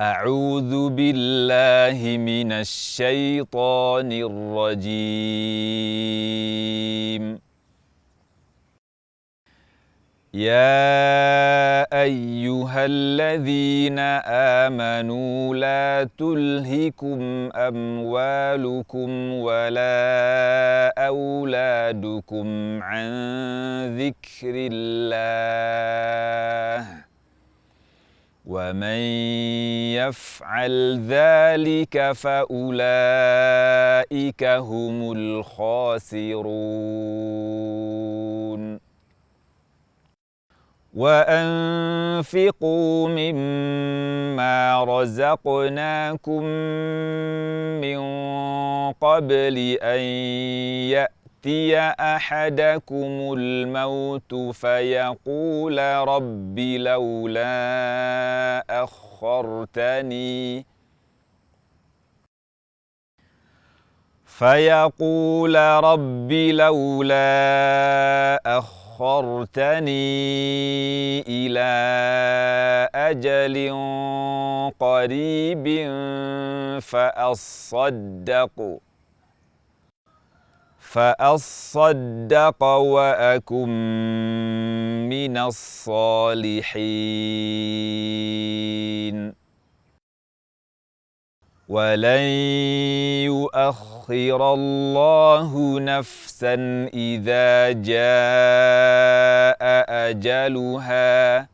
أعوذ 0.00 0.88
بالله 0.92 2.18
من 2.20 2.52
الشيطان 2.52 4.12
الرجيم. 4.12 5.06
يا 10.34 11.88
أيها 12.02 12.86
الذين 12.86 13.98
آمنوا 14.68 15.54
لا 15.54 16.08
تلهكم 16.18 17.48
أموالكم 17.56 19.10
ولا 19.32 19.96
أولادكم 20.98 22.46
عن 22.82 23.08
ذكر 23.96 24.54
الله. 24.72 26.05
ومن 28.66 28.98
يفعل 29.94 31.00
ذلك 31.08 32.12
فأولئك 32.12 32.84
هم 34.44 35.12
الخاسرون. 35.12 36.46
وأنفقوا 40.96 42.48
مما 43.08 44.84
رزقناكم 44.84 46.44
من 47.80 47.98
قبل 48.92 49.78
أن 49.82 50.00
يأتي 50.90 51.15
يأتي 51.48 52.16
أحدكم 52.16 53.34
الموت 53.38 54.34
فيقول 54.34 55.78
رب 56.08 56.58
لولا 56.58 57.54
أخرتني. 58.70 60.66
فيقول 64.24 65.56
رب 65.56 66.32
لولا 66.32 67.26
أخرتني 68.46 69.90
إلى 71.28 71.70
أجل 72.94 73.56
قريب 74.80 75.66
فأصدق. 76.80 78.78
فأصدق 80.80 82.62
وأكن 82.64 83.68
من 85.08 85.38
الصالحين 85.38 86.66
ولن 91.68 92.22
يؤخر 93.26 94.54
الله 94.54 95.80
نفسا 95.80 96.54
إذا 96.94 97.72
جاء 97.72 99.62
أجلها 100.08 101.48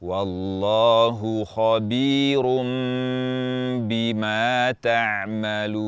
والله 0.00 1.44
خبير 1.44 2.42
بما 3.84 4.72
تعملون. 4.72 5.80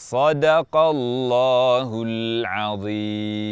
صدق 0.00 0.76
الله 0.76 2.02
العظيم. 2.06 3.44